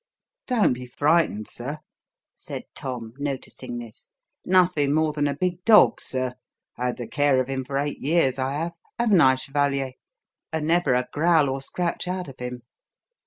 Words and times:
"Don't 0.47 0.73
be 0.73 0.87
frightened, 0.87 1.47
sir," 1.47 1.77
said 2.33 2.63
Tom, 2.73 3.13
noticing 3.19 3.77
this. 3.77 4.09
"Nothing 4.43 4.95
more'n 4.95 5.27
a 5.27 5.35
big 5.35 5.63
dog, 5.63 6.01
sir. 6.01 6.33
Had 6.75 6.97
the 6.97 7.05
care 7.07 7.39
of 7.39 7.47
him 7.47 7.63
for 7.63 7.77
eight 7.77 7.99
years, 7.99 8.39
I 8.39 8.53
have 8.53 8.73
haven't 8.97 9.21
I, 9.21 9.35
chevalier? 9.35 9.91
and 10.51 10.65
never 10.65 10.95
a 10.95 11.07
growl 11.13 11.49
or 11.51 11.61
scratch 11.61 12.07
out 12.07 12.27
of 12.27 12.39
him. 12.39 12.63